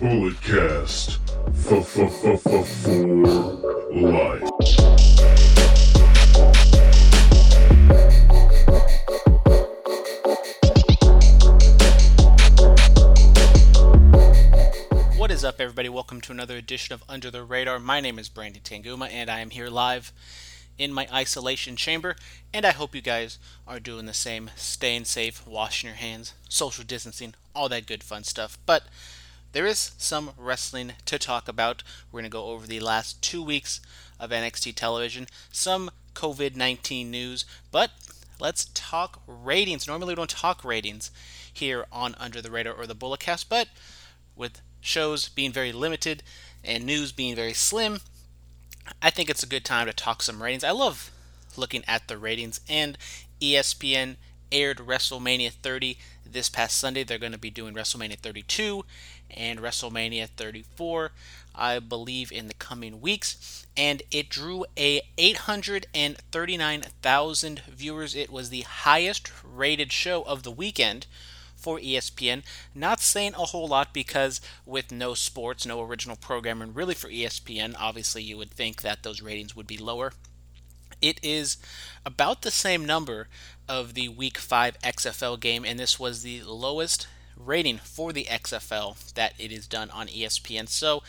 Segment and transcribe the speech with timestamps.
[0.00, 1.18] Bulletcast.
[1.56, 1.84] For
[3.92, 4.40] life.
[15.18, 15.90] What is up, everybody?
[15.90, 17.78] Welcome to another edition of Under the Radar.
[17.78, 20.14] My name is Brandon Tanguma, and I am here live
[20.78, 22.16] in my isolation chamber.
[22.54, 23.38] And I hope you guys
[23.68, 28.24] are doing the same, staying safe, washing your hands, social distancing, all that good fun
[28.24, 28.56] stuff.
[28.64, 28.84] But
[29.52, 31.82] there is some wrestling to talk about.
[32.10, 33.80] We're going to go over the last two weeks
[34.18, 37.90] of NXT television, some COVID 19 news, but
[38.38, 39.86] let's talk ratings.
[39.86, 41.10] Normally, we don't talk ratings
[41.52, 43.68] here on Under the Radar or the Bulletcast, but
[44.36, 46.22] with shows being very limited
[46.64, 48.00] and news being very slim,
[49.02, 50.64] I think it's a good time to talk some ratings.
[50.64, 51.10] I love
[51.56, 52.96] looking at the ratings, and
[53.40, 54.16] ESPN
[54.52, 57.04] aired WrestleMania 30 this past Sunday.
[57.04, 58.84] They're going to be doing WrestleMania 32
[59.30, 61.12] and WrestleMania 34,
[61.54, 63.66] I believe, in the coming weeks.
[63.76, 68.14] And it drew a 839,000 viewers.
[68.14, 71.06] It was the highest rated show of the weekend
[71.56, 72.42] for ESPN.
[72.74, 77.76] Not saying a whole lot because with no sports, no original programming really for ESPN,
[77.78, 80.12] obviously you would think that those ratings would be lower.
[81.00, 81.56] It is
[82.04, 83.28] about the same number
[83.68, 87.06] of the Week 5 XFL game, and this was the lowest
[87.36, 90.68] rating for the XFL that it is done on ESPN.
[90.68, 91.02] So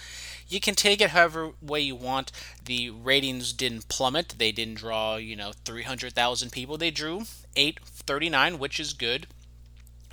[0.47, 2.31] you can take it however way you want.
[2.63, 4.35] The ratings didn't plummet.
[4.37, 6.77] They didn't draw, you know, 300,000 people.
[6.77, 7.23] They drew
[7.55, 9.27] 839, which is good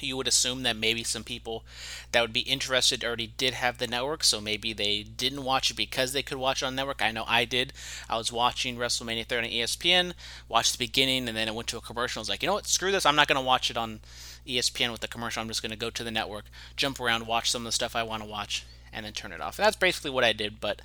[0.02, 1.64] you would assume that maybe some people
[2.12, 5.76] that would be interested already did have the network, so maybe they didn't watch it
[5.76, 7.02] because they could watch it on network.
[7.02, 7.72] I know I did.
[8.08, 10.12] I was watching WrestleMania 30 on ESPN,
[10.48, 12.20] watched the beginning, and then it went to a commercial.
[12.20, 13.06] I was like, you know what, screw this.
[13.06, 14.00] I'm not going to watch it on
[14.46, 15.42] ESPN with the commercial.
[15.42, 16.44] I'm just going to go to the network,
[16.76, 19.40] jump around, watch some of the stuff I want to watch, and then turn it
[19.40, 19.58] off.
[19.58, 20.60] And that's basically what I did.
[20.60, 20.82] But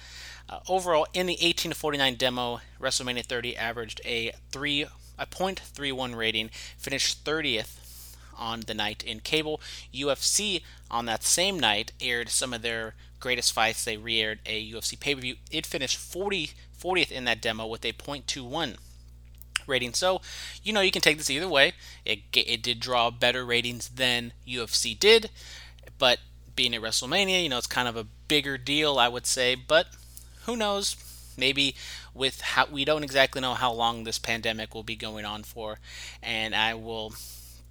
[0.50, 4.86] uh, overall, in the 18 to 49 demo, WrestleMania 30 averaged a three
[5.18, 7.83] a .31 rating, finished 30th
[8.38, 9.62] on the night in cable.
[9.94, 13.84] UFC on that same night aired some of their greatest fights.
[13.84, 15.36] They re aired a UFC pay per view.
[15.52, 18.78] It finished 40, 40th in that demo with a .21
[19.68, 19.94] rating.
[19.94, 20.22] So,
[20.64, 21.74] you know, you can take this either way.
[22.06, 25.30] It, it did draw better ratings than UFC did,
[25.98, 26.20] but
[26.56, 29.56] being at WrestleMania, you know, it's kind of a bigger deal, I would say.
[29.56, 29.88] But
[30.46, 30.96] who knows?
[31.36, 31.76] Maybe
[32.14, 35.80] with how we don't exactly know how long this pandemic will be going on for,
[36.22, 37.14] and I will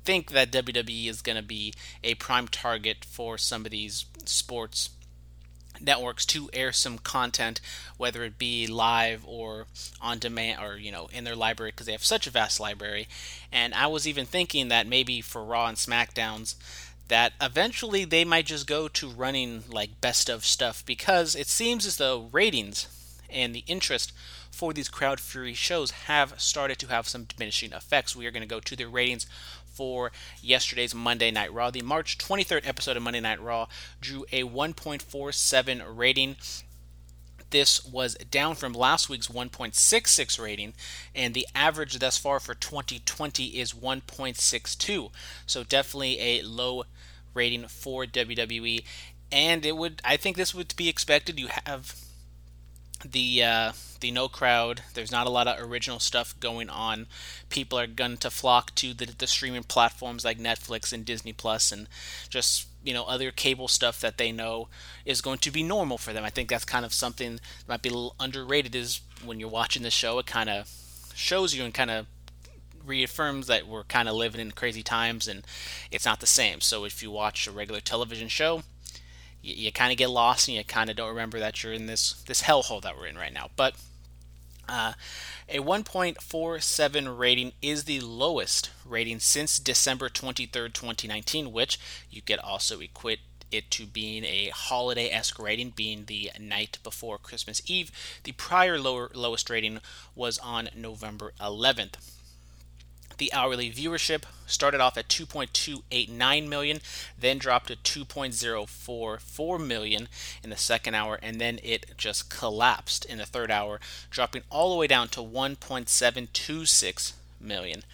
[0.05, 4.91] think that WWE is going to be a prime target for some of these sports
[5.81, 7.61] networks to air some content,
[7.97, 9.67] whether it be live or
[10.01, 13.09] on demand or, you know, in their library because they have such a vast library.
[13.51, 16.55] And I was even thinking that maybe for Raw and SmackDowns,
[17.09, 21.85] that eventually they might just go to running like best of stuff because it seems
[21.85, 22.87] as though ratings
[23.29, 24.12] and the interest
[24.51, 28.15] for these crowd fury shows have started to have some diminishing effects.
[28.15, 29.27] We are going to go to the ratings
[29.72, 31.71] for yesterday's Monday Night Raw.
[31.71, 33.66] The March 23rd episode of Monday Night Raw
[34.00, 36.37] drew a 1.47 rating.
[37.50, 40.72] This was down from last week's 1.66 rating,
[41.15, 45.11] and the average thus far for 2020 is 1.62.
[45.47, 46.84] So definitely a low
[47.34, 48.84] rating for WWE.
[49.31, 51.38] And it would, I think, this would be expected.
[51.38, 52.02] You have
[53.05, 54.83] the uh, the no crowd.
[54.95, 57.07] There's not a lot of original stuff going on.
[57.49, 61.73] People are going to flock to the, the streaming platforms like Netflix and Disney Plus
[61.73, 61.89] and
[62.29, 64.69] just you know other cable stuff that they know
[65.05, 66.25] is going to be normal for them.
[66.25, 68.75] I think that's kind of something that might be a little underrated.
[68.75, 70.71] Is when you're watching the show, it kind of
[71.15, 72.07] shows you and kind of
[72.85, 75.47] reaffirms that we're kind of living in crazy times and
[75.91, 76.61] it's not the same.
[76.61, 78.62] So if you watch a regular television show,
[79.43, 81.87] you, you kind of get lost and you kind of don't remember that you're in
[81.87, 83.51] this this hellhole that we're in right now.
[83.57, 83.75] But
[84.69, 84.93] uh,
[85.49, 91.79] a 1.47 rating is the lowest rating since December 23rd, 2019, which
[92.11, 93.19] you could also equate
[93.51, 97.91] it to being a holiday esque rating, being the night before Christmas Eve.
[98.25, 99.81] The prior lower, lowest rating
[100.15, 101.95] was on November 11th.
[103.23, 106.81] The hourly viewership started off at 2.289 million,
[107.17, 110.09] then dropped to 2.044 million
[110.43, 113.79] in the second hour, and then it just collapsed in the third hour,
[114.11, 117.85] dropping all the way down to 1.726 million.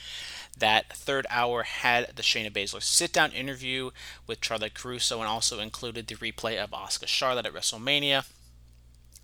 [0.56, 3.90] That third hour had the Shayna Baszler sit down interview
[4.26, 8.24] with Charly Caruso and also included the replay of Asuka Charlotte at WrestleMania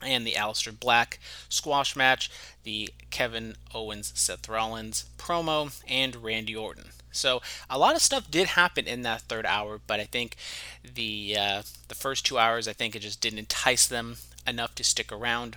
[0.05, 1.19] and the Aleister Black
[1.49, 2.31] squash match,
[2.63, 6.91] the Kevin Owens Seth Rollins promo, and Randy Orton.
[7.13, 10.37] So a lot of stuff did happen in that third hour, but I think
[10.83, 14.17] the uh, the first two hours, I think it just didn't entice them
[14.47, 15.57] enough to stick around.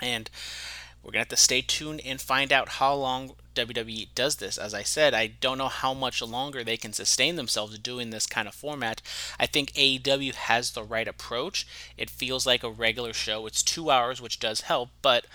[0.00, 0.30] And
[1.02, 4.56] we're gonna have to stay tuned and find out how long WWE does this.
[4.56, 8.26] As I said, I don't know how much longer they can sustain themselves doing this
[8.26, 9.02] kind of format.
[9.38, 11.66] I think AEW has the right approach.
[11.96, 13.46] It feels like a regular show.
[13.46, 15.26] It's two hours, which does help, but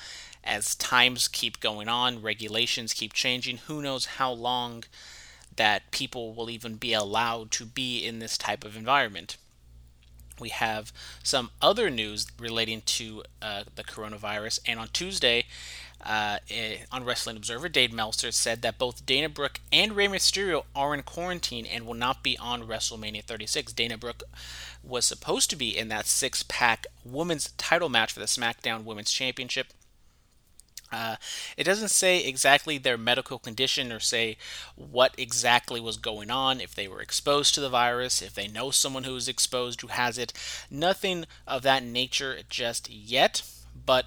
[0.44, 4.84] as times keep going on, regulations keep changing, who knows how long
[5.56, 9.38] that people will even be allowed to be in this type of environment.
[10.40, 10.92] We have
[11.22, 15.46] some other news relating to uh, the coronavirus, and on Tuesday,
[16.04, 20.66] uh, eh, on Wrestling Observer, Dave Meltzer said that both Dana Brooke and Rey Mysterio
[20.76, 23.74] are in quarantine and will not be on WrestleMania 36.
[23.74, 24.24] Dana Brooke
[24.84, 29.12] was supposed to be in that six pack women's title match for the SmackDown Women's
[29.12, 29.68] Championship.
[30.92, 31.16] Uh,
[31.58, 34.38] it doesn't say exactly their medical condition or say
[34.76, 38.70] what exactly was going on, if they were exposed to the virus, if they know
[38.70, 40.34] someone who is exposed who has it.
[40.70, 43.42] Nothing of that nature just yet,
[43.86, 44.06] but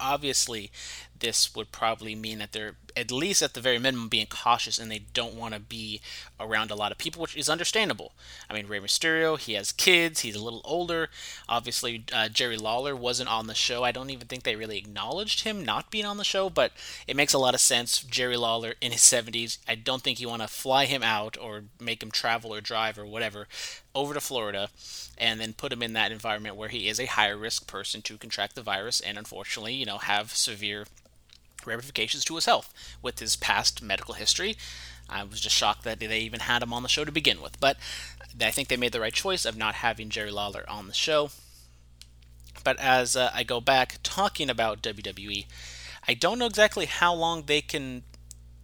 [0.00, 0.70] obviously
[1.18, 4.90] this would probably mean that they're at least at the very minimum being cautious and
[4.90, 6.00] they don't want to be
[6.38, 8.12] around a lot of people, which is understandable.
[8.48, 11.08] I mean, Rey Mysterio, he has kids, he's a little older.
[11.48, 13.84] Obviously, uh, Jerry Lawler wasn't on the show.
[13.84, 16.72] I don't even think they really acknowledged him not being on the show, but
[17.06, 18.02] it makes a lot of sense.
[18.02, 21.64] Jerry Lawler in his 70s, I don't think you want to fly him out or
[21.80, 23.46] make him travel or drive or whatever
[23.94, 24.68] over to Florida
[25.18, 28.16] and then put him in that environment where he is a higher risk person to
[28.16, 30.86] contract the virus and unfortunately, you know, have severe
[31.66, 34.56] ramifications to his health with his past medical history.
[35.08, 37.60] I was just shocked that they even had him on the show to begin with.
[37.60, 37.76] But
[38.40, 41.30] I think they made the right choice of not having Jerry Lawler on the show.
[42.64, 45.46] But as uh, I go back talking about WWE,
[46.06, 48.02] I don't know exactly how long they can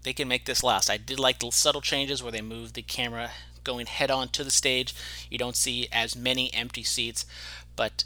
[0.05, 0.89] they can make this last.
[0.89, 3.33] I did like the subtle changes where they moved the camera
[3.65, 4.95] going head on to the stage.
[5.29, 7.27] You don't see as many empty seats,
[7.77, 8.05] but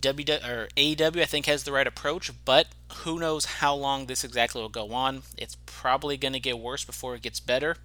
[0.00, 2.68] W or AEW I think has the right approach, but
[2.98, 5.22] who knows how long this exactly will go on.
[5.36, 7.76] It's probably going to get worse before it gets better.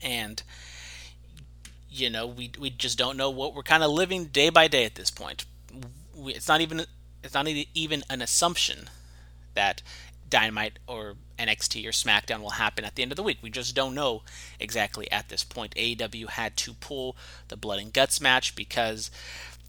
[0.00, 0.42] And
[1.90, 4.84] you know, we we just don't know what we're kind of living day by day
[4.84, 5.44] at this point.
[6.14, 6.86] We, it's not even
[7.22, 8.88] it's not even an assumption
[9.54, 9.82] that
[10.28, 13.38] Dynamite or NXT or SmackDown will happen at the end of the week.
[13.42, 14.22] We just don't know
[14.58, 15.74] exactly at this point.
[15.74, 17.16] AEW had to pull
[17.48, 19.10] the Blood and Guts match because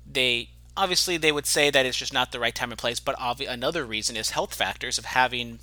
[0.09, 3.17] they obviously they would say that it's just not the right time and place, but
[3.17, 5.59] obvi- another reason is health factors of having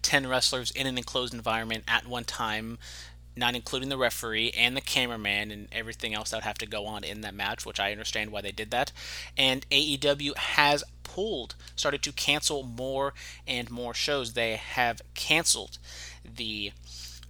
[0.00, 2.78] 10 wrestlers in an enclosed environment at one time,
[3.36, 6.86] not including the referee and the cameraman and everything else that would have to go
[6.86, 8.92] on in that match, which I understand why they did that.
[9.38, 13.14] And AEW has pulled, started to cancel more
[13.46, 14.32] and more shows.
[14.32, 15.78] They have canceled
[16.24, 16.72] the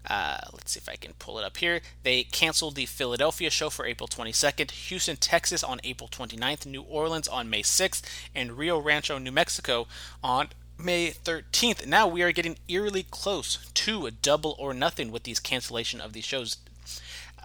[0.08, 1.80] uh, let's see if I can pull it up here.
[2.02, 7.28] They canceled the Philadelphia show for April 22nd, Houston, Texas on April 29th, New Orleans
[7.28, 8.02] on May 6th,
[8.34, 9.86] and Rio Rancho, New Mexico
[10.22, 11.86] on May 13th.
[11.86, 16.12] Now we are getting eerily close to a double or nothing with these cancellation of
[16.12, 16.56] these shows.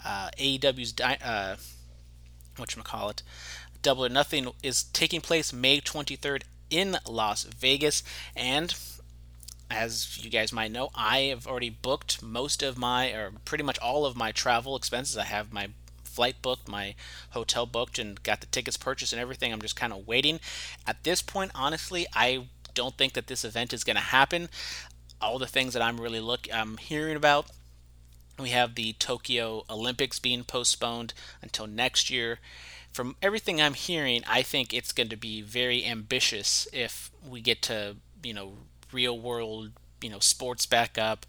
[0.03, 1.57] Uh, AEW's uh,
[2.55, 3.23] what you call it,
[3.81, 8.03] double or nothing is taking place May 23rd in Las Vegas,
[8.35, 8.75] and
[9.69, 13.79] as you guys might know, I have already booked most of my, or pretty much
[13.79, 15.17] all of my travel expenses.
[15.17, 15.69] I have my
[16.03, 16.95] flight booked, my
[17.31, 19.53] hotel booked, and got the tickets purchased and everything.
[19.53, 20.39] I'm just kind of waiting.
[20.85, 24.49] At this point, honestly, I don't think that this event is going to happen.
[25.21, 27.47] All the things that I'm really look, I'm hearing about.
[28.39, 32.39] We have the Tokyo Olympics being postponed until next year.
[32.91, 37.61] From everything I'm hearing, I think it's going to be very ambitious if we get
[37.63, 38.53] to, you know,
[38.97, 41.25] real world, you know, sports back up,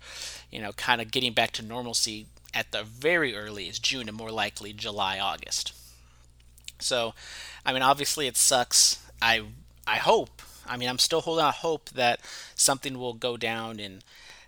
[0.51, 4.31] you know, kind of getting back to normalcy at the very earliest June and more
[4.31, 5.75] likely July, August.
[6.79, 7.13] So,
[7.67, 9.05] I mean, obviously it sucks.
[9.21, 9.43] I
[9.87, 10.41] I hope.
[10.67, 12.21] I mean, I'm still holding out hope that
[12.55, 14.05] something will go down and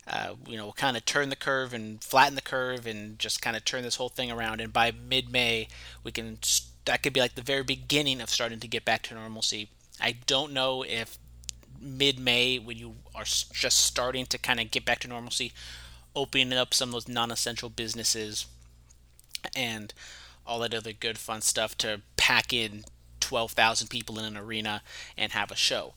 [0.07, 3.57] uh, you know, kind of turn the curve and flatten the curve and just kind
[3.57, 4.61] of turn this whole thing around.
[4.61, 5.69] And by mid-May,
[6.03, 6.39] we can
[6.87, 9.69] that could be like the very beginning of starting to get back to normalcy.
[10.01, 11.19] I don't know if
[11.81, 15.53] mid-May when you are just starting to kind of get back to normalcy,
[16.15, 18.47] opening up some of those non-essential businesses
[19.57, 19.95] and
[20.47, 22.85] all that other good fun stuff to pack in
[23.21, 24.83] 12,000 people in an arena
[25.17, 25.95] and have a show.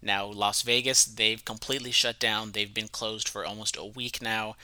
[0.00, 2.52] Now, Las Vegas, they've completely shut down.
[2.52, 4.56] They've been closed for almost a week now.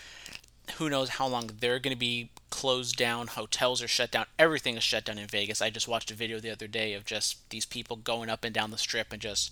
[0.76, 3.26] Who knows how long they're going to be closed down?
[3.26, 4.26] Hotels are shut down.
[4.38, 5.60] Everything is shut down in Vegas.
[5.60, 8.54] I just watched a video the other day of just these people going up and
[8.54, 9.50] down the strip and just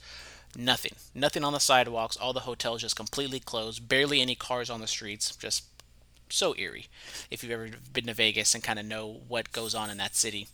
[0.56, 0.92] Nothing.
[1.14, 2.16] Nothing on the sidewalks.
[2.16, 3.88] All the hotels just completely closed.
[3.88, 5.36] Barely any cars on the streets.
[5.36, 5.64] Just
[6.28, 6.86] so eerie
[7.30, 10.14] if you've ever been to Vegas and kind of know what goes on in that
[10.14, 10.48] city.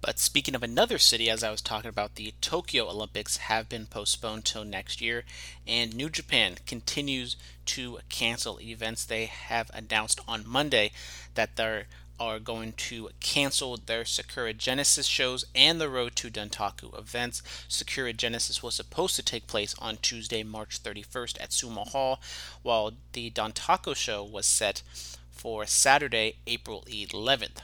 [0.00, 3.86] But speaking of another city, as I was talking about, the Tokyo Olympics have been
[3.86, 5.24] postponed till next year,
[5.66, 7.34] and New Japan continues
[7.66, 9.04] to cancel events.
[9.04, 10.92] They have announced on Monday
[11.34, 11.84] that they
[12.20, 17.42] are going to cancel their Sakura Genesis shows and the Road to Dontaku events.
[17.68, 22.20] Sakura Genesis was supposed to take place on Tuesday, March 31st at Sumo Hall,
[22.62, 24.82] while the Dontaku show was set
[25.30, 27.62] for Saturday, April 11th.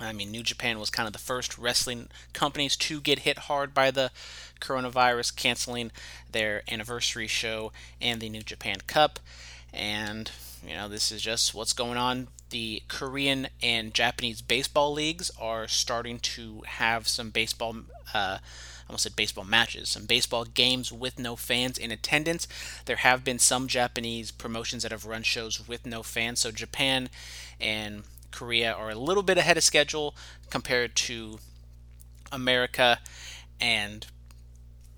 [0.00, 3.74] I mean, New Japan was kind of the first wrestling companies to get hit hard
[3.74, 4.10] by the
[4.60, 5.90] coronavirus, canceling
[6.30, 9.18] their anniversary show and the New Japan Cup.
[9.72, 10.30] And,
[10.66, 12.28] you know, this is just what's going on.
[12.50, 17.76] The Korean and Japanese baseball leagues are starting to have some baseball.
[18.14, 22.48] Uh, I almost said baseball matches, some baseball games with no fans in attendance.
[22.86, 26.40] There have been some Japanese promotions that have run shows with no fans.
[26.40, 27.10] So Japan
[27.60, 30.14] and Korea are a little bit ahead of schedule
[30.50, 31.38] compared to
[32.32, 32.98] America
[33.60, 34.06] and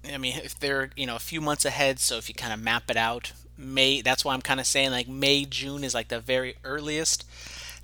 [0.05, 2.61] I mean if they're you know a few months ahead so if you kind of
[2.61, 6.09] map it out May that's why I'm kind of saying like May June is like
[6.09, 7.25] the very earliest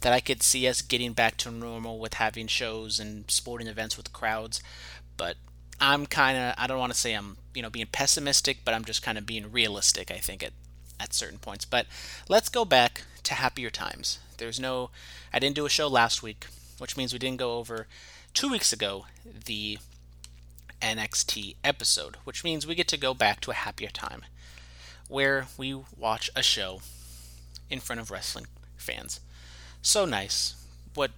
[0.00, 3.96] that I could see us getting back to normal with having shows and sporting events
[3.96, 4.62] with crowds.
[5.16, 5.36] But
[5.80, 8.84] I'm kind of I don't want to say I'm you know being pessimistic but I'm
[8.84, 10.52] just kind of being realistic I think at
[10.98, 11.64] at certain points.
[11.64, 11.86] But
[12.28, 14.18] let's go back to happier times.
[14.38, 14.90] There's no,
[15.32, 16.46] I didn't do a show last week,
[16.78, 17.86] which means we didn't go over
[18.34, 19.78] two weeks ago the
[20.82, 24.22] NXT episode, which means we get to go back to a happier time
[25.08, 26.80] where we watch a show
[27.70, 28.46] in front of wrestling
[28.76, 29.20] fans.
[29.82, 30.54] So nice.
[30.94, 31.12] What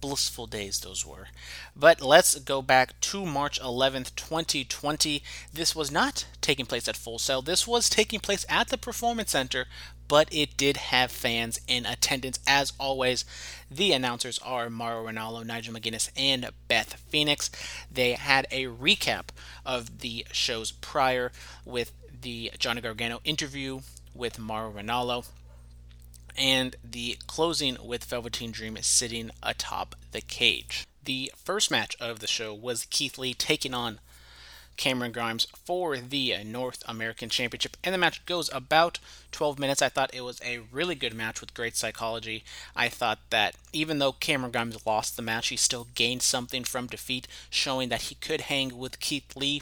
[0.00, 1.28] blissful days those were.
[1.74, 5.22] But let's go back to March 11th, 2020.
[5.50, 7.40] This was not taking place at Full Sail.
[7.40, 9.64] This was taking place at the Performance Center,
[10.06, 12.38] but it did have fans in attendance.
[12.46, 13.24] As always,
[13.70, 17.50] the announcers are Mauro Ranallo, Nigel McGuinness, and Beth Phoenix.
[17.90, 19.28] They had a recap
[19.64, 21.32] of the shows prior
[21.64, 21.92] with
[22.24, 23.80] the Johnny Gargano interview
[24.14, 25.26] with Mauro Ranallo
[26.38, 30.86] and the closing with Velveteen Dream sitting atop the cage.
[31.04, 34.00] The first match of the show was Keith Lee taking on
[34.78, 38.98] Cameron Grimes for the North American Championship, and the match goes about
[39.30, 39.82] 12 minutes.
[39.82, 42.42] I thought it was a really good match with great psychology.
[42.74, 46.86] I thought that even though Cameron Grimes lost the match, he still gained something from
[46.86, 49.60] defeat, showing that he could hang with Keith Lee.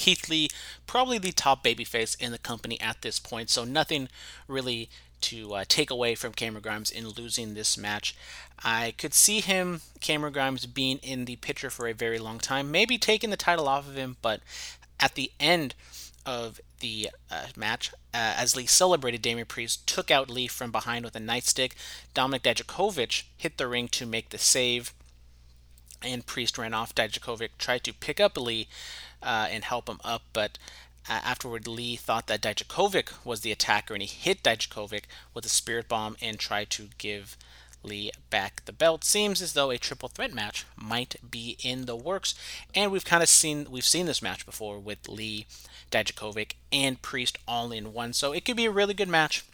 [0.00, 0.48] Keith Lee,
[0.86, 4.08] probably the top babyface in the company at this point, so nothing
[4.48, 4.88] really
[5.20, 8.16] to uh, take away from Cameron Grimes in losing this match.
[8.64, 12.70] I could see him, Cameron Grimes, being in the picture for a very long time,
[12.70, 14.40] maybe taking the title off of him, but
[14.98, 15.74] at the end
[16.24, 21.04] of the uh, match, uh, as Lee celebrated, Damian Priest took out Lee from behind
[21.04, 21.72] with a nightstick.
[22.14, 24.94] Dominic Dijakovic hit the ring to make the save,
[26.02, 26.94] and Priest ran off.
[26.94, 28.66] Dijakovic tried to pick up Lee
[29.22, 30.58] uh, and help him up, but
[31.08, 35.48] uh, afterward, Lee thought that Dijakovic was the attacker, and he hit Dijakovic with a
[35.48, 37.36] spirit bomb and tried to give
[37.82, 39.02] Lee back the belt.
[39.02, 42.34] Seems as though a triple threat match might be in the works,
[42.74, 45.46] and we've kind of seen we've seen this match before with Lee,
[45.90, 48.12] Dijakovic, and Priest all in one.
[48.12, 49.44] So it could be a really good match.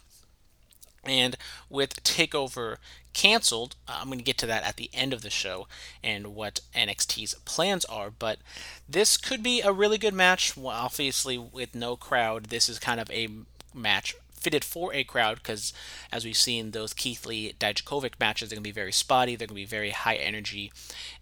[1.04, 1.36] And
[1.70, 2.78] with Takeover
[3.16, 5.66] canceled, uh, I'm going to get to that at the end of the show
[6.04, 8.10] and what NXT's plans are.
[8.10, 8.38] But
[8.86, 10.54] this could be a really good match.
[10.54, 13.28] Well, obviously, with no crowd, this is kind of a
[13.74, 15.72] match fitted for a crowd because,
[16.12, 19.34] as we've seen, those Keith Lee Dijakovic matches are going to be very spotty.
[19.34, 20.70] They're going to be very high energy,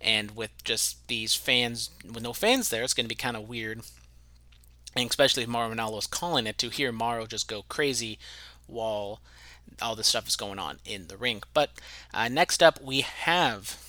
[0.00, 3.48] and with just these fans, with no fans there, it's going to be kind of
[3.48, 3.82] weird.
[4.96, 8.18] And especially if Mauro Ranallo is calling it, to hear Mauro just go crazy
[8.66, 9.21] while
[9.80, 11.42] all this stuff is going on in the ring.
[11.52, 11.71] But
[12.12, 13.80] uh, next up, we have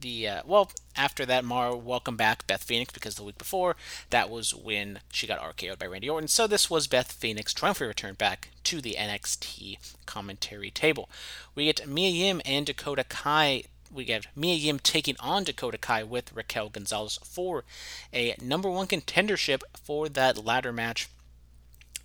[0.00, 0.70] the uh, well.
[0.96, 3.76] After that, Mauro welcome back Beth Phoenix because the week before
[4.10, 6.28] that was when she got RKO'd by Randy Orton.
[6.28, 11.08] So this was Beth Phoenix triumphantly return back to the NXT commentary table.
[11.54, 16.04] We get Mia Yim and Dakota Kai we get Mia Yim taking on Dakota Kai
[16.04, 17.64] with Raquel Gonzalez for
[18.12, 21.08] a number one contendership for that ladder match.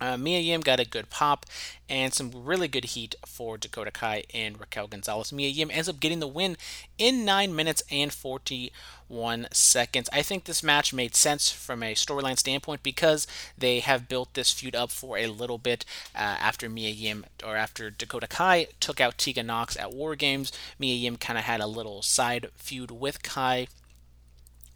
[0.00, 1.46] Uh, Mia Yim got a good pop
[1.88, 5.32] and some really good heat for Dakota Kai and Raquel Gonzalez.
[5.32, 6.56] Mia Yim ends up getting the win
[6.98, 10.08] in 9 minutes and 41 seconds.
[10.12, 13.26] I think this match made sense from a storyline standpoint because
[13.56, 15.84] they have built this feud up for a little bit
[16.14, 20.52] uh, after Mia Yim or after Dakota Kai took out Tegan Nox at War Games.
[20.78, 23.68] Mia Yim kind of had a little side feud with Kai.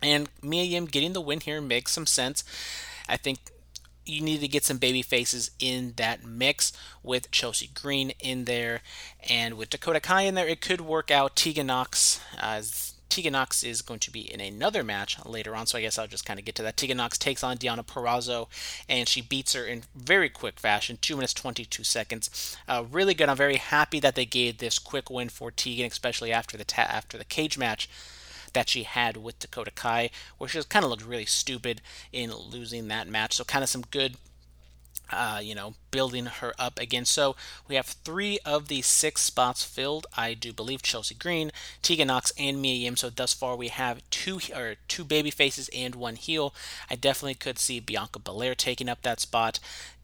[0.02, 2.42] And Mia Yim getting the win here makes some sense.
[3.08, 3.38] I think
[4.06, 8.80] you need to get some baby faces in that mix with Chelsea Green in there
[9.28, 10.48] and with Dakota Kai in there.
[10.48, 11.36] It could work out.
[11.36, 12.62] Tegan Nox, uh,
[13.08, 16.06] Tegan Nox is going to be in another match later on, so I guess I'll
[16.06, 16.76] just kind of get to that.
[16.76, 18.48] Tegan Nox takes on Deonna Purrazzo,
[18.88, 22.56] and she beats her in very quick fashion, 2 minutes 22 seconds.
[22.68, 23.28] Uh, really good.
[23.28, 26.82] I'm very happy that they gave this quick win for Tegan, especially after the ta-
[26.82, 27.88] after the cage match
[28.52, 31.80] that she had with Dakota Kai, where she kind of looked really stupid
[32.12, 33.36] in losing that match.
[33.36, 34.16] So kind of some good
[35.12, 37.04] uh, you know, building her up again.
[37.04, 37.36] So
[37.68, 40.06] we have three of the six spots filled.
[40.16, 41.50] I do believe Chelsea Green,
[41.82, 42.96] Tegan Nox, and Mia Yim.
[42.96, 46.54] So thus far we have two or two baby faces and one heel.
[46.88, 49.58] I definitely could see Bianca Belair taking up that spot,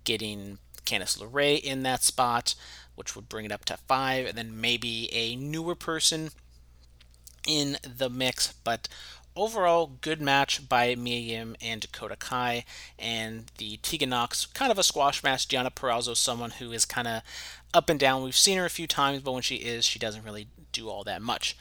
[0.05, 2.55] getting Candice LeRae in that spot,
[2.95, 6.31] which would bring it up to five, and then maybe a newer person
[7.47, 8.53] in the mix.
[8.65, 8.88] But
[9.35, 12.65] overall, good match by Mia Yim and Dakota Kai,
[12.99, 15.49] and the Tegan Nox, kind of a squash match.
[15.49, 17.23] Deonna Purrazzo, someone who is kind of
[17.73, 18.23] up and down.
[18.23, 21.05] We've seen her a few times, but when she is, she doesn't really do all
[21.05, 21.57] that much.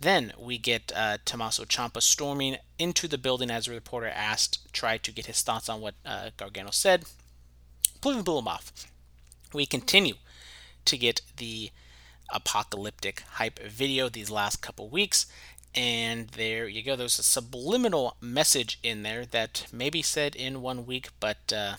[0.00, 5.02] Then we get uh, Tommaso Ciampa storming into the building as a reporter asked, tried
[5.04, 7.04] to get his thoughts on what uh, Gargano said.
[8.02, 8.72] Blew, blew him off.
[9.54, 10.14] We continue
[10.84, 11.70] to get the
[12.30, 15.26] apocalyptic hype video these last couple weeks
[15.76, 16.96] and there you go.
[16.96, 21.76] There's a subliminal message in there that may be said in one week, but uh,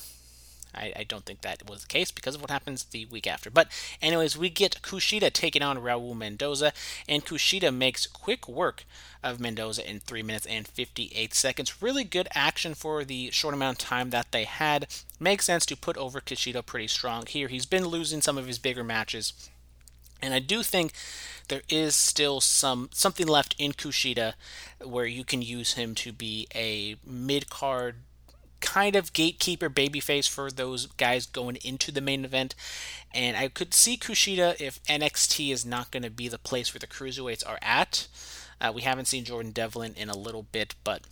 [0.74, 3.50] I, I, don't think that was the case because of what happens the week after.
[3.50, 6.74] But, anyways, we get Kushida taking on Raul Mendoza,
[7.10, 8.86] and Kushida makes quick work
[9.24, 11.82] of Mendoza in 3 minutes and 58 seconds.
[11.82, 14.88] Really good action for the short amount of time that they had.
[15.20, 17.48] Makes sense to put over Kushida pretty strong here.
[17.48, 19.34] He's been losing some of his bigger matches
[20.22, 20.94] and I do think
[21.48, 24.34] there is still some something left in Kushida
[24.84, 27.98] where you can use him to be a mid card
[28.60, 32.56] kind of gatekeeper babyface for those guys going into the main event.
[33.14, 36.80] And I could see Kushida if NXT is not going to be the place where
[36.80, 38.08] the cruiserweights are at.
[38.60, 41.04] Uh, we haven't seen Jordan Devlin in a little bit, but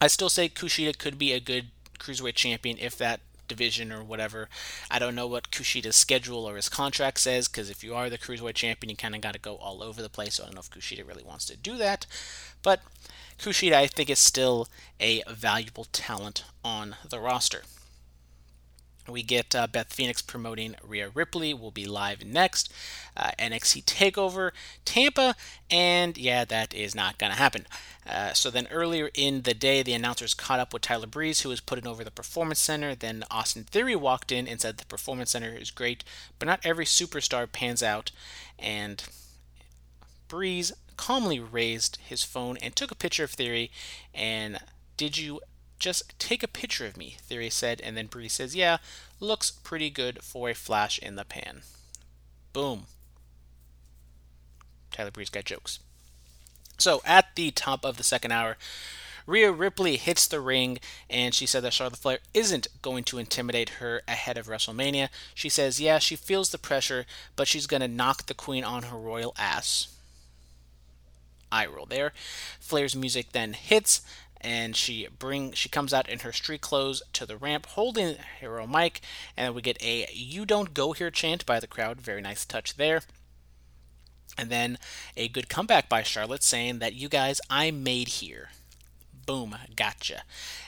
[0.00, 1.66] I still say Kushida could be a good
[1.98, 3.20] cruiserweight champion if that
[3.52, 4.48] division or whatever.
[4.90, 8.18] I don't know what Kushida's schedule or his contract says because if you are the
[8.18, 10.34] cruiserweight champion, you kind of got to go all over the place.
[10.34, 12.06] So I don't know if Kushida really wants to do that,
[12.62, 12.80] but
[13.38, 14.68] Kushida I think is still
[15.00, 17.62] a valuable talent on the roster.
[19.08, 21.52] We get uh, Beth Phoenix promoting Rhea Ripley.
[21.52, 22.72] Will be live next.
[23.16, 24.52] Uh, NXT Takeover
[24.84, 25.34] Tampa,
[25.70, 27.66] and yeah, that is not gonna happen.
[28.06, 31.48] Uh, so then earlier in the day, the announcers caught up with Tyler Breeze, who
[31.48, 32.94] was putting over the Performance Center.
[32.94, 36.04] Then Austin Theory walked in and said the Performance Center is great,
[36.38, 38.12] but not every superstar pans out.
[38.58, 39.02] And
[40.28, 43.70] Breeze calmly raised his phone and took a picture of Theory.
[44.14, 44.58] And
[44.96, 45.40] did you
[45.82, 48.78] just take a picture of me, Theory said, and then Bree says, Yeah,
[49.20, 51.62] looks pretty good for a flash in the pan.
[52.52, 52.84] Boom.
[54.92, 55.80] Tyler Breeze got jokes.
[56.78, 58.56] So at the top of the second hour,
[59.26, 63.70] Rhea Ripley hits the ring and she said that Charlotte Flair isn't going to intimidate
[63.80, 65.08] her ahead of WrestleMania.
[65.34, 68.84] She says, yeah, she feels the pressure, but she's going to knock the queen on
[68.84, 69.88] her royal ass.
[71.52, 72.12] I roll there.
[72.58, 74.00] Flair's music then hits
[74.42, 78.66] and she bring she comes out in her street clothes to the ramp holding hero
[78.66, 79.00] mic
[79.36, 82.76] and we get a you don't go here chant by the crowd very nice touch
[82.76, 83.02] there
[84.36, 84.78] and then
[85.16, 88.50] a good comeback by charlotte saying that you guys i made here
[89.26, 90.22] boom gotcha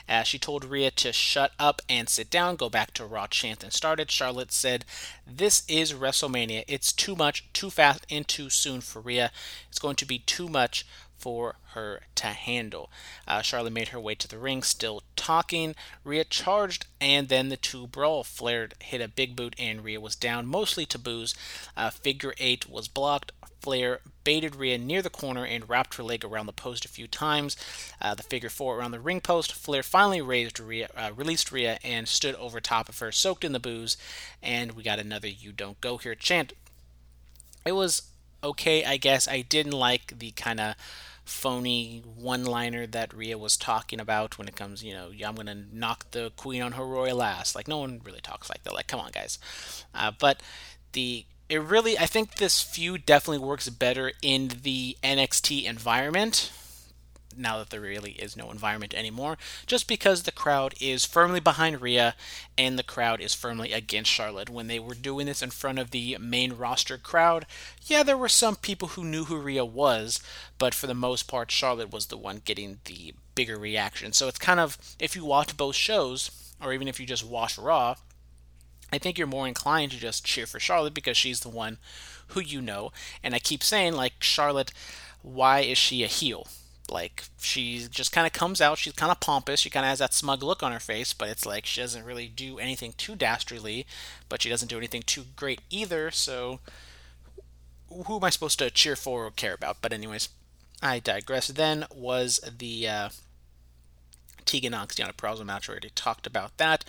[0.07, 3.63] uh, she told Rhea to shut up and sit down, go back to Raw chant
[3.63, 4.11] and started.
[4.11, 4.85] Charlotte said,
[5.25, 6.63] This is WrestleMania.
[6.67, 9.31] It's too much, too fast, and too soon for Rhea.
[9.67, 10.85] It's going to be too much
[11.17, 12.89] for her to handle.
[13.27, 15.75] Uh, Charlotte made her way to the ring, still talking.
[16.03, 18.23] Rhea charged, and then the two brawl.
[18.23, 21.35] Flair hit a big boot, and Rhea was down, mostly to boos.
[21.75, 23.31] Uh, figure eight was blocked.
[23.61, 27.07] Flair baited Rhea near the corner and wrapped her leg around the post a few
[27.07, 27.57] times.
[27.99, 29.51] Uh, the figure four around the ring post.
[29.51, 33.53] Flair finally raised Rhea, uh, released Rhea, and stood over top of her, soaked in
[33.53, 33.97] the boos.
[34.43, 36.53] And we got another "You Don't Go Here" chant.
[37.65, 38.03] It was
[38.45, 39.27] okay, I guess.
[39.27, 40.75] I didn't like the kind of
[41.25, 45.57] phony one liner that Rhea was talking about when it comes, you know, I'm to
[45.73, 47.55] knock the queen on her royal ass.
[47.55, 48.73] Like, no one really talks like that.
[48.73, 49.39] Like, come on, guys.
[49.93, 50.41] Uh, but
[50.93, 51.25] the.
[51.47, 56.51] It really, I think this feud definitely works better in the NXT environment
[57.37, 61.81] now that there really is no environment anymore, just because the crowd is firmly behind
[61.81, 62.15] Rhea
[62.57, 64.49] and the crowd is firmly against Charlotte.
[64.49, 67.45] When they were doing this in front of the main roster crowd,
[67.85, 70.19] yeah, there were some people who knew who Rhea was,
[70.57, 74.13] but for the most part, Charlotte was the one getting the bigger reaction.
[74.13, 77.57] So it's kind of if you watch both shows, or even if you just watch
[77.57, 77.95] Raw,
[78.91, 81.77] I think you're more inclined to just cheer for Charlotte because she's the one
[82.29, 82.91] who you know.
[83.23, 84.71] And I keep saying, like, Charlotte,
[85.21, 86.47] why is she a heel?
[86.89, 89.99] Like, she just kind of comes out, she's kind of pompous, she kind of has
[89.99, 93.15] that smug look on her face, but it's like she doesn't really do anything too
[93.15, 93.87] dastardly,
[94.29, 96.59] but she doesn't do anything too great either, so
[97.89, 99.77] who am I supposed to cheer for or care about?
[99.81, 100.29] But, anyways,
[100.81, 101.47] I digress.
[101.47, 103.09] Then was the uh,
[104.45, 105.67] Tegan Nox Deonna Purrazzo match.
[105.67, 106.83] We already talked about that.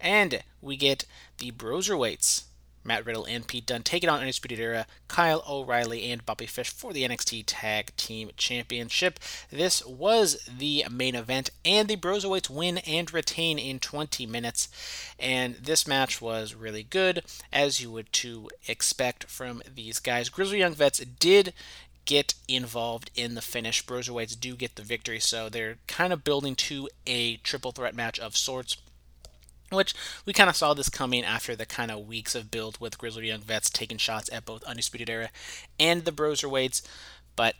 [0.00, 1.04] And we get
[1.38, 2.44] the Broserweights.
[2.86, 6.92] Matt Riddle and Pete Dunne taking on Undisputed Era, Kyle O'Reilly and Bobby Fish for
[6.92, 9.18] the NXT Tag Team Championship.
[9.50, 14.68] This was the main event, and the Broserweights win and retain in 20 minutes.
[15.18, 17.22] And this match was really good,
[17.52, 20.28] as you would to expect from these guys.
[20.28, 21.52] Grizzly Young Vets did
[22.06, 23.84] get involved in the finish.
[23.84, 28.18] Broserweights do get the victory, so they're kind of building to a triple threat match
[28.18, 28.76] of sorts.
[29.70, 32.98] Which we kind of saw this coming after the kind of weeks of build with
[32.98, 35.30] Grizzly Young Vets taking shots at both Undisputed Era
[35.80, 36.82] and the Broserweights.
[37.34, 37.56] But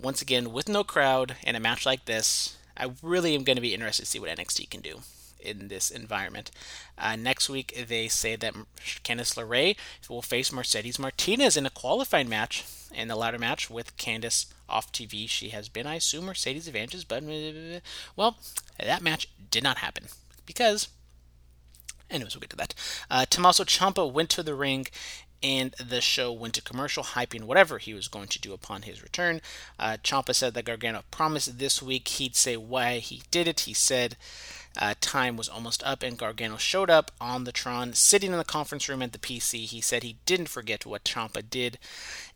[0.00, 3.62] once again, with no crowd and a match like this, I really am going to
[3.62, 5.00] be interested to see what NXT can do
[5.40, 6.50] in this environment.
[6.98, 8.54] Uh, next week, they say that
[9.04, 9.76] Candice LeRae
[10.08, 12.64] will face Mercedes Martinez in a qualifying match.
[12.92, 17.04] In the latter match with Candice off TV, she has been, I assume, Mercedes advantages,
[17.04, 17.22] but
[18.16, 18.36] well,
[18.78, 20.06] that match did not happen
[20.44, 20.88] because.
[22.10, 22.74] Anyways, we'll get to that.
[23.10, 24.86] Uh, Tommaso Ciampa went to the ring
[25.42, 29.02] and the show went to commercial, hyping whatever he was going to do upon his
[29.02, 29.40] return.
[29.78, 33.60] Uh, Ciampa said that Gargano promised this week he'd say why he did it.
[33.60, 34.16] He said
[34.78, 38.44] uh, time was almost up, and Gargano showed up on the Tron, sitting in the
[38.44, 39.66] conference room at the PC.
[39.66, 41.78] He said he didn't forget what Ciampa did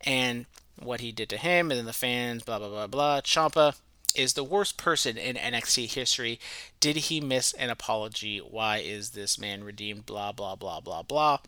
[0.03, 0.47] and
[0.79, 3.21] what he did to him, and then the fans, blah, blah, blah, blah.
[3.21, 3.75] Ciampa
[4.13, 6.41] is the worst person in NXT history.
[6.81, 8.39] Did he miss an apology?
[8.39, 10.07] Why is this man redeemed?
[10.07, 11.39] Blah, blah, blah, blah, blah.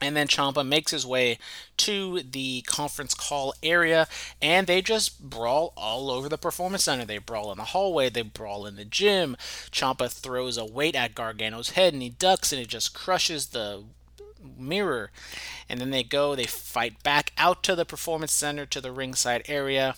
[0.00, 1.38] And then Ciampa makes his way
[1.78, 4.06] to the conference call area,
[4.40, 7.04] and they just brawl all over the performance center.
[7.04, 9.36] They brawl in the hallway, they brawl in the gym.
[9.72, 13.82] Ciampa throws a weight at Gargano's head, and he ducks, and it just crushes the
[14.56, 15.10] mirror.
[15.68, 19.42] And then they go, they fight back out to the performance center to the ringside
[19.48, 19.96] area.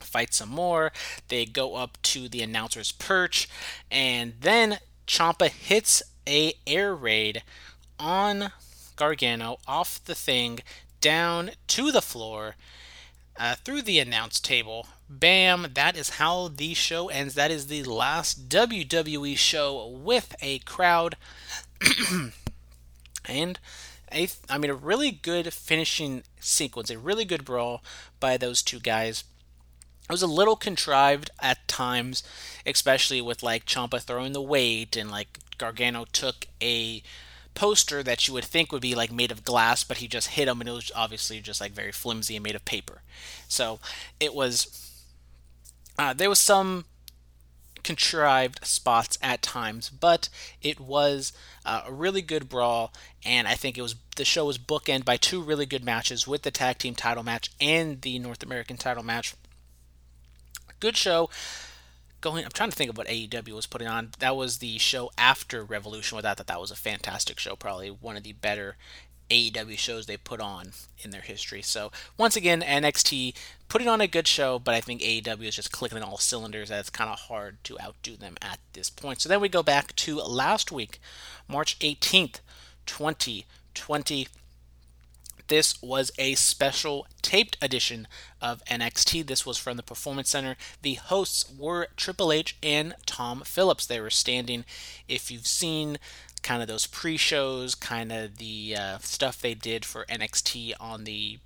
[0.00, 0.92] Fight some more.
[1.28, 3.48] They go up to the announcer's perch,
[3.90, 7.42] and then Ciampa hits a air raid
[7.98, 8.52] on
[8.96, 10.60] Gargano off the thing,
[11.00, 12.56] down to the floor,
[13.36, 14.86] uh, through the announce table.
[15.08, 15.68] Bam!
[15.74, 17.34] That is how the show ends.
[17.34, 21.16] That is the last WWE show with a crowd.
[23.24, 23.58] and
[24.12, 27.82] a, I mean, a really good finishing sequence, a really good brawl
[28.18, 29.24] by those two guys.
[30.10, 32.24] It was a little contrived at times,
[32.66, 37.04] especially with like Ciampa throwing the weight and like Gargano took a
[37.54, 40.48] poster that you would think would be like made of glass, but he just hit
[40.48, 43.02] him and it was obviously just like very flimsy and made of paper.
[43.46, 43.78] So
[44.18, 44.90] it was.
[45.96, 46.86] Uh, there was some
[47.84, 50.28] contrived spots at times, but
[50.60, 51.32] it was
[51.64, 52.92] uh, a really good brawl,
[53.24, 56.42] and I think it was the show was bookend by two really good matches with
[56.42, 59.34] the tag team title match and the North American title match.
[60.80, 61.30] Good show
[62.20, 64.10] going I'm trying to think of what AEW was putting on.
[64.18, 66.16] That was the show after Revolution.
[66.16, 68.76] Without that, that that was a fantastic show, probably one of the better
[69.30, 71.62] AEW shows they put on in their history.
[71.62, 73.34] So once again, NXT
[73.68, 76.70] putting on a good show, but I think AEW is just clicking on all cylinders.
[76.70, 79.20] And it's kind of hard to outdo them at this point.
[79.20, 81.00] So then we go back to last week,
[81.48, 82.40] March 18th,
[82.86, 84.26] 2020.
[85.50, 88.06] This was a special taped edition
[88.40, 89.26] of NXT.
[89.26, 90.54] This was from the Performance Center.
[90.82, 93.84] The hosts were Triple H and Tom Phillips.
[93.84, 94.64] They were standing.
[95.08, 95.98] If you've seen
[96.44, 101.40] kind of those pre-shows, kind of the uh, stuff they did for NXT on the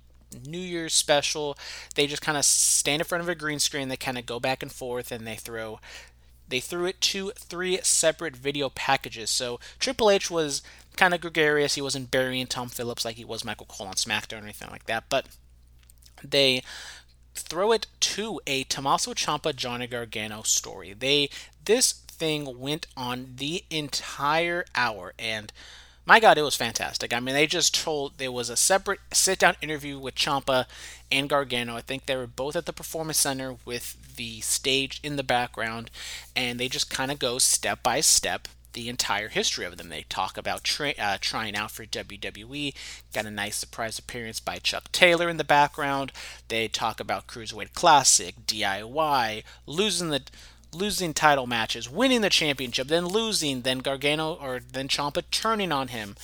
[0.45, 1.57] New Year's special,
[1.95, 3.89] they just kind of stand in front of a green screen.
[3.89, 5.79] They kind of go back and forth, and they throw
[6.47, 9.31] they threw it to three separate video packages.
[9.31, 10.61] So Triple H was
[10.95, 11.75] kind of gregarious.
[11.75, 14.85] He wasn't burying Tom Phillips like he was Michael Cole on SmackDown or anything like
[14.85, 15.05] that.
[15.09, 15.27] But
[16.23, 16.63] they
[17.33, 20.93] throw it to a Tommaso Ciampa Johnny Gargano story.
[20.93, 21.29] They
[21.63, 25.51] this thing went on the entire hour and
[26.07, 27.13] my God, it was fantastic.
[27.13, 30.65] I mean, they just told there was a separate sit down interview with Ciampa
[31.11, 31.75] and Gargano.
[31.75, 35.89] I think they were both at the Performance Center with the stage in the background,
[36.35, 39.89] and they just kind of go step by step the entire history of them.
[39.89, 42.75] They talk about tra- uh, trying out for WWE,
[43.13, 46.11] got a nice surprise appearance by Chuck Taylor in the background.
[46.49, 50.21] They talk about Cruiserweight Classic, DIY, losing the
[50.73, 55.87] losing title matches, winning the championship, then losing, then Gargano or then Ciampa turning on
[55.87, 56.17] him,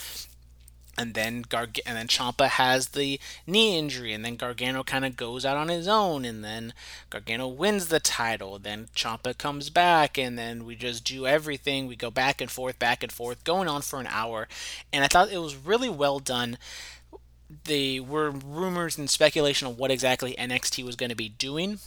[0.97, 5.15] and then Garg- and then Ciampa has the knee injury, and then Gargano kind of
[5.15, 6.73] goes out on his own, and then
[7.09, 8.59] Gargano wins the title.
[8.59, 11.87] Then Ciampa comes back, and then we just do everything.
[11.87, 14.47] We go back and forth, back and forth, going on for an hour,
[14.91, 16.57] and I thought it was really well done.
[17.65, 21.79] They were rumors and speculation of what exactly NXT was going to be doing,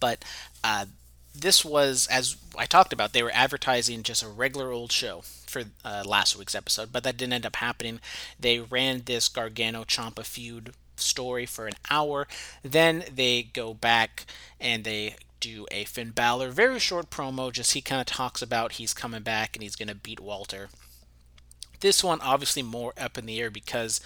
[0.00, 0.24] but
[0.64, 0.86] uh,
[1.34, 5.64] this was, as I talked about, they were advertising just a regular old show for
[5.84, 8.00] uh, last week's episode, but that didn't end up happening.
[8.38, 12.26] They ran this Gargano Ciampa feud story for an hour.
[12.62, 14.26] Then they go back
[14.60, 17.50] and they do a Finn Balor very short promo.
[17.52, 20.68] Just he kind of talks about he's coming back and he's going to beat Walter.
[21.80, 24.00] This one obviously more up in the air because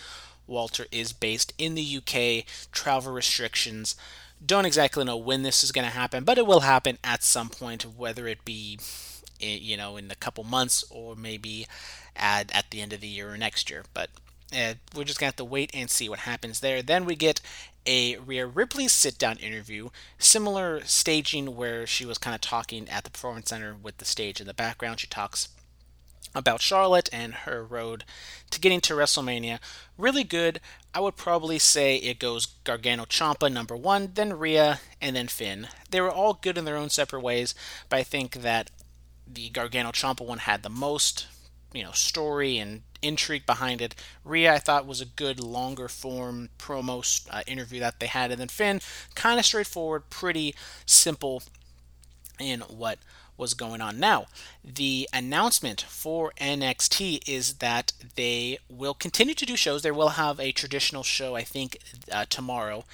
[0.47, 2.47] Walter is based in the UK.
[2.71, 3.97] Travel restrictions.
[4.45, 7.49] Don't exactly know when this is going to happen, but it will happen at some
[7.49, 8.79] point, whether it be
[9.41, 11.67] you know, in a couple months or maybe
[12.17, 13.85] at, at the end of the year or next year.
[13.93, 14.11] But
[14.53, 16.83] uh, we're just going to have to wait and see what happens there.
[16.83, 17.41] Then we get
[17.87, 23.05] a Rhea Ripley sit down interview, similar staging where she was kind of talking at
[23.05, 25.01] the Performance Center with the stage in the background.
[25.01, 25.49] She talks
[26.35, 28.05] about Charlotte and her road
[28.51, 29.59] to getting to WrestleMania.
[29.97, 30.61] Really good.
[30.93, 35.69] I would probably say it goes Gargano Ciampa number one, then Rhea, and then Finn.
[35.91, 37.55] They were all good in their own separate ways,
[37.89, 38.71] but I think that
[39.27, 41.27] the Gargano Ciampa one had the most,
[41.73, 43.95] you know, story and intrigue behind it.
[44.25, 48.41] Rhea, I thought, was a good longer form promo uh, interview that they had, and
[48.41, 48.81] then Finn,
[49.15, 50.55] kind of straightforward, pretty
[50.87, 51.43] simple
[52.39, 52.99] in what
[53.37, 53.99] was going on.
[53.99, 54.27] Now,
[54.63, 59.83] the announcement for NXT is that they will continue to do shows.
[59.83, 61.79] They will have a traditional show, I think,
[62.11, 62.85] uh, tomorrow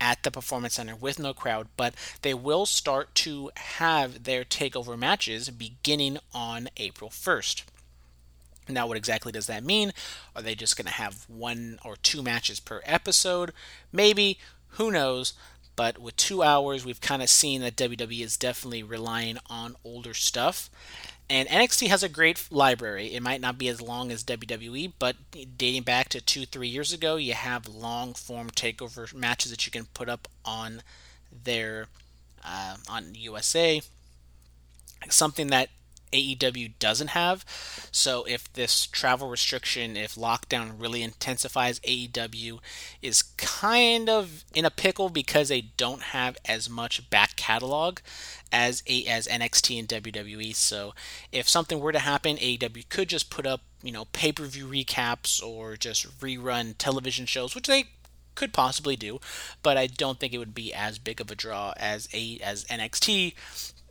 [0.00, 4.98] at the Performance Center with no crowd, but they will start to have their takeover
[4.98, 7.62] matches beginning on April 1st.
[8.68, 9.92] Now, what exactly does that mean?
[10.34, 13.52] Are they just going to have one or two matches per episode?
[13.92, 14.38] Maybe,
[14.70, 15.34] who knows?
[15.74, 20.14] But with two hours, we've kind of seen that WWE is definitely relying on older
[20.14, 20.70] stuff.
[21.30, 23.14] And NXT has a great library.
[23.14, 25.16] It might not be as long as WWE, but
[25.56, 29.72] dating back to two, three years ago, you have long form takeover matches that you
[29.72, 30.82] can put up on
[31.44, 31.86] their
[32.44, 33.80] uh, on USA.
[35.08, 35.70] Something that
[36.12, 37.44] AEW doesn't have.
[37.90, 42.58] So if this travel restriction, if lockdown really intensifies, AEW
[43.00, 47.98] is kind of in a pickle because they don't have as much back catalog
[48.52, 50.54] as a, as NXT and WWE.
[50.54, 50.94] So
[51.32, 55.76] if something were to happen, AEW could just put up you know pay-per-view recaps or
[55.76, 57.86] just rerun television shows, which they
[58.34, 59.20] could possibly do,
[59.62, 62.64] but I don't think it would be as big of a draw as a as
[62.64, 63.34] NXT,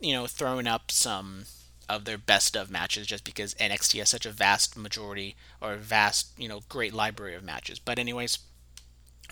[0.00, 1.44] you know, throwing up some
[1.88, 6.28] of their best of matches just because NXT has such a vast majority or vast,
[6.38, 7.78] you know, great library of matches.
[7.78, 8.38] But anyways,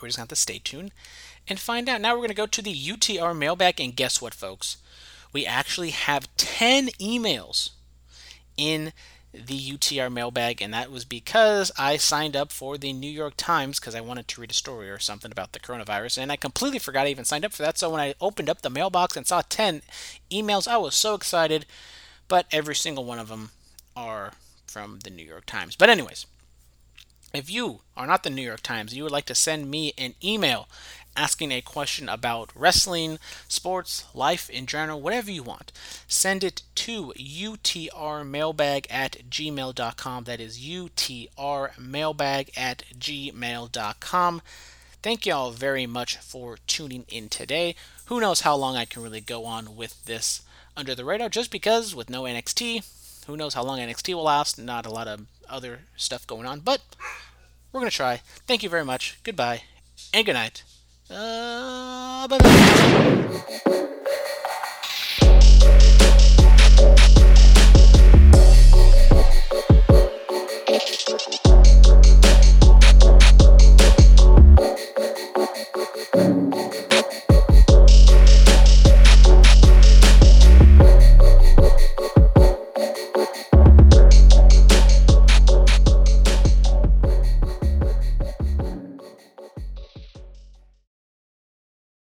[0.00, 0.92] we're just going to have to stay tuned
[1.48, 2.00] and find out.
[2.00, 4.76] Now we're going to go to the UTR mailbag and guess what folks?
[5.32, 7.70] We actually have 10 emails
[8.56, 8.92] in
[9.32, 13.78] the UTR mailbag, and that was because I signed up for the New York Times
[13.78, 16.80] because I wanted to read a story or something about the coronavirus, and I completely
[16.80, 17.78] forgot I even signed up for that.
[17.78, 19.82] So when I opened up the mailbox and saw 10
[20.32, 21.64] emails, I was so excited
[22.30, 23.50] but every single one of them
[23.94, 24.32] are
[24.66, 25.76] from the New York Times.
[25.76, 26.24] But, anyways,
[27.34, 30.14] if you are not the New York Times, you would like to send me an
[30.24, 30.68] email
[31.16, 35.72] asking a question about wrestling, sports, life in general, whatever you want,
[36.06, 40.24] send it to utrmailbag at gmail.com.
[40.24, 44.42] That is utrmailbag at gmail.com.
[45.02, 47.74] Thank you all very much for tuning in today.
[48.06, 50.42] Who knows how long I can really go on with this
[50.76, 54.58] under the radar just because with no NXT, who knows how long NXT will last,
[54.58, 56.80] not a lot of other stuff going on, but
[57.72, 58.22] we're going to try.
[58.46, 59.18] Thank you very much.
[59.22, 59.62] Goodbye
[60.12, 60.62] and good night.
[61.10, 63.96] Uh, bye bye.